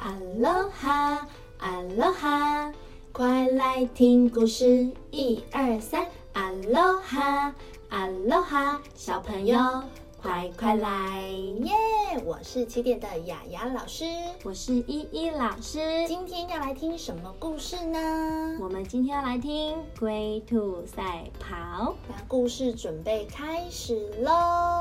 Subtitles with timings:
[0.00, 1.26] 阿罗哈，
[1.58, 2.72] 阿罗哈，
[3.12, 7.54] 快来听故事，一二三，阿罗哈，
[7.88, 9.58] 阿罗哈，小朋友
[10.22, 11.20] 快快来！
[11.30, 11.72] 耶！
[12.24, 14.04] 我是起点的雅雅老师，
[14.44, 15.80] 我是依依老师。
[16.06, 18.56] 今天要来听什么故事呢？
[18.60, 21.94] 我们今天要来听龟兔赛跑。
[22.08, 24.77] 那故事准备开始喽！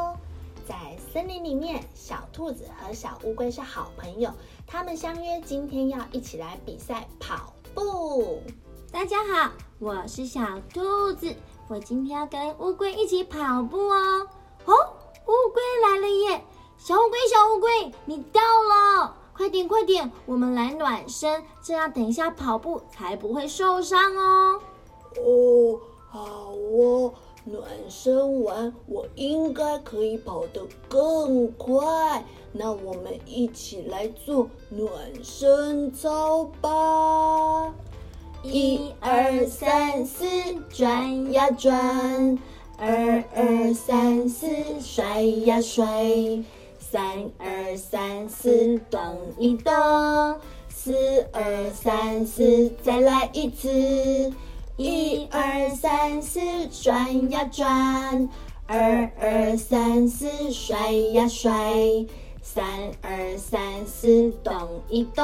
[1.17, 4.29] 在森林里面，小兔子和小乌龟是好朋友。
[4.67, 8.43] 他们相约今天要一起来比赛跑步。
[8.91, 11.35] 大家好，我是小兔子，
[11.69, 14.27] 我今天要跟乌龟一起跑步哦。
[14.65, 14.73] 哦，
[15.25, 16.43] 乌龟来了耶！
[16.77, 24.61] 小乌龟，小乌龟，你到了，快点快点，我们来暖身，这样等一下跑步才不会受伤哦。
[25.15, 25.81] 哦，
[26.11, 27.11] 好哦。
[27.49, 32.23] 暖身完，我应该可以跑得更快。
[32.51, 34.89] 那我们一起来做暖
[35.23, 37.73] 身操吧！
[38.43, 40.25] 一二三四，
[40.69, 42.37] 转呀转；
[42.77, 44.47] 二二三四，
[44.81, 46.43] 甩呀甩；
[46.79, 48.99] 三二三四，动
[49.37, 49.73] 一动；
[50.69, 54.33] 四二三四，再来一次。
[55.79, 56.39] 三四，
[56.69, 58.27] 转呀转；
[58.65, 61.51] 二二三四，甩呀甩；
[62.41, 62.65] 三
[63.03, 65.23] 二三四，动一动。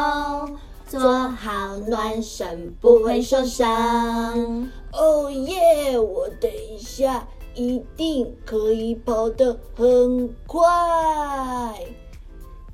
[0.85, 4.69] 做好暖身，不会受伤。
[4.91, 5.97] 哦耶！
[5.97, 10.61] 我等一下一定可以跑得很快。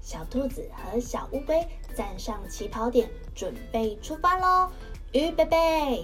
[0.02, 4.70] 小兔子和小乌龟站上起跑点，准备出发喽！
[5.14, 6.04] 预备备。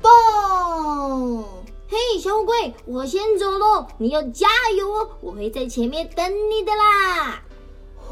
[0.00, 1.44] 蹦！
[1.88, 4.46] 嘿，小乌龟，我先走喽，你要加
[4.76, 7.42] 油哦，我会在前面等你的啦。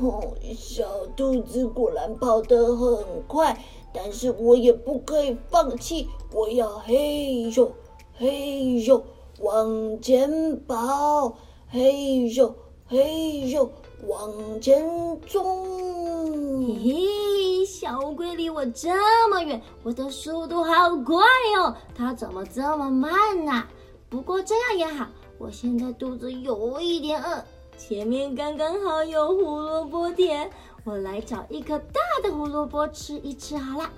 [0.01, 0.85] 哦，小
[1.17, 7.71] 兔子果然跑得很快，但是我也不可以放弃，我要嘿咻
[8.15, 9.03] 嘿咻
[9.41, 11.37] 往前跑，
[11.71, 12.53] 嘿咻
[12.89, 13.69] 嘿咻
[14.03, 14.85] 往前
[15.27, 16.67] 冲。
[16.67, 17.65] 嘿嘿。
[17.65, 18.89] 小乌龟离我这
[19.29, 21.17] 么远，我的速度好快
[21.59, 23.65] 哦，它怎么这么慢呢？
[24.09, 27.45] 不过这样也好，我现在肚子有一点饿，
[27.77, 30.49] 前面刚刚好有胡萝卜田，
[30.85, 33.91] 我来找一颗大的胡萝卜吃一吃好了。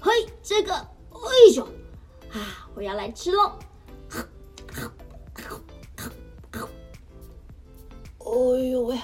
[0.00, 0.12] 嘿，
[0.42, 1.20] 这个，哎
[1.56, 1.64] 呦，
[2.32, 3.52] 啊，我要来吃喽！
[8.20, 8.98] 哎呦喂，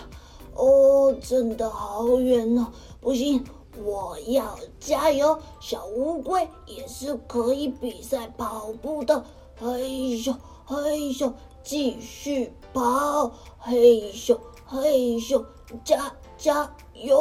[0.62, 2.68] 哦，真的好远哦，
[3.00, 3.44] 不行。
[3.82, 5.36] 我要加油！
[5.58, 9.24] 小乌龟也是可以比赛跑步的。
[9.58, 11.32] 嘿咻嘿咻，
[11.64, 13.32] 继续跑！
[13.58, 15.44] 嘿咻嘿咻，
[15.82, 17.18] 加加油！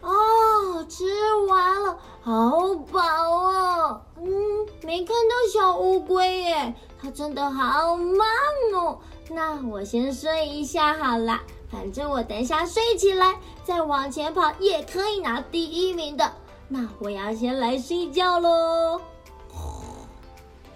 [0.00, 1.04] 哦，吃
[1.48, 4.00] 完了，好饱哦。
[4.18, 8.28] 嗯，没看到小乌龟耶，它真的好慢
[8.74, 8.98] 哦。
[9.30, 11.40] 那我先睡一下好了。
[11.70, 16.32] 反正我等一下睡起来再往前跑也可以拿第一名的。
[16.68, 19.00] 那我要先来睡觉喽。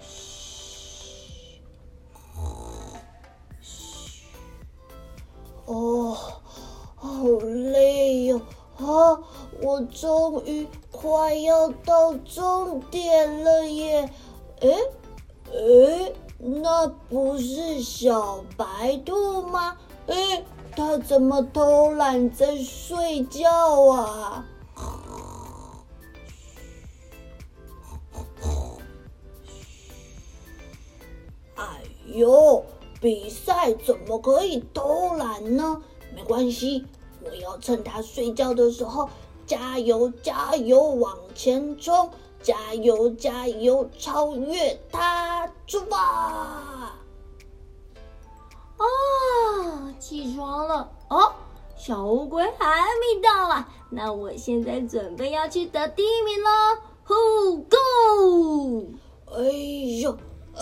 [0.01, 1.59] 嘘，
[3.61, 4.25] 嘘，
[5.65, 6.17] 哦，
[6.95, 7.23] 好
[7.71, 8.41] 累哟！
[8.77, 9.19] 啊，
[9.61, 14.09] 我终于快要到终点了耶！
[14.61, 14.69] 哎
[15.51, 19.77] 哎，那不是小白兔吗？
[20.07, 20.43] 哎。
[20.75, 23.47] 他怎么偷懒在睡觉
[23.91, 24.43] 啊？
[31.55, 32.65] 哎呦，
[32.99, 35.79] 比赛怎么可以偷懒呢？
[36.15, 36.87] 没关系，
[37.23, 39.07] 我要趁他睡觉的时候
[39.45, 42.09] 加油加油往前冲，
[42.41, 46.95] 加油加油超越他，出发！
[48.83, 51.31] 哦，起床了哦，
[51.77, 56.49] 小乌龟还没到啊，那我现在准备要去得第一名喽
[57.07, 58.87] ，Who go？
[59.35, 59.41] 哎
[60.01, 60.17] 呦，
[60.55, 60.61] 哎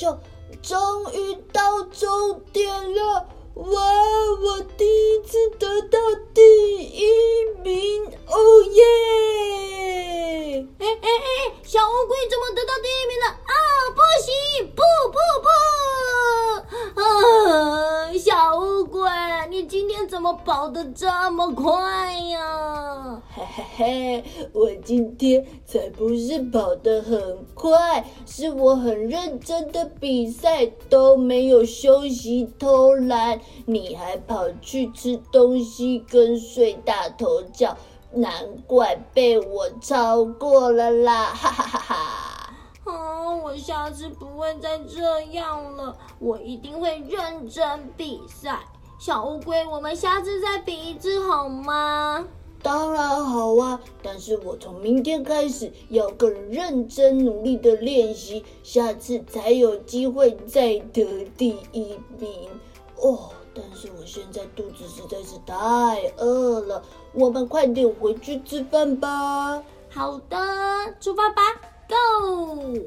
[0.00, 0.18] 呦，
[0.62, 3.26] 终于到终点了！
[3.54, 5.98] 哇，我第一次得到
[6.32, 6.40] 第
[6.78, 7.04] 一
[7.62, 10.66] 名，哦耶！
[10.78, 13.26] 哎哎哎，小乌龟怎么得到第一名了？
[13.28, 13.52] 啊，
[13.94, 14.32] 不行，
[14.74, 14.82] 不
[15.12, 15.48] 不不！
[17.00, 19.10] 啊，小乌龟，
[19.50, 23.22] 你今天怎么跑得这么快呀？
[23.34, 33.40] 嘿嘿嘿，我今天才不是跑得很快，是我很认真的比赛，都没有休息偷懒。
[33.66, 37.76] 你还跑去吃东西跟睡大头觉，
[38.12, 38.32] 难
[38.66, 41.26] 怪被我超过了啦！
[41.26, 42.52] 哈哈哈哈！
[42.84, 48.58] 哦，我下次不会再这样了，我一定会认真比赛。
[49.00, 52.22] 小乌龟，我们下次再比一次好吗？
[52.62, 62.50] 当然好啊，但是我从明天开始要更认真努力的练习，下次才有机会再得第一名
[62.98, 63.30] 哦。
[63.54, 66.82] 但是我现在肚子实在是太饿了，
[67.14, 69.62] 我们快点回去吃饭吧。
[69.88, 70.36] 好的，
[71.00, 71.40] 出发吧
[71.88, 72.78] ，Go！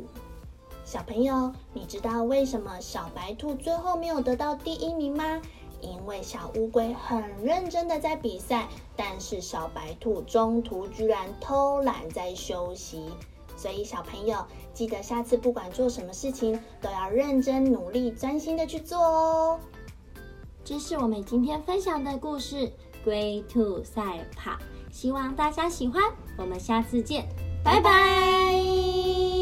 [0.86, 5.42] 小朋友，你知道为什么小白兔最后没有得到第一名吗？
[5.84, 13.12] 因为小乌龟很认真的在比赛，但是小白兔中途居然偷懒在休息。
[13.56, 19.60] 所以小朋友记得下次不管做什么事情，都要认真努力、专心的去做哦。
[20.66, 22.56] 这是我们今天分享的故事
[23.04, 24.52] 《龟兔赛跑》，
[24.92, 26.02] 希望大家喜欢。
[26.38, 27.28] 我们下次见，
[27.64, 29.33] 拜拜。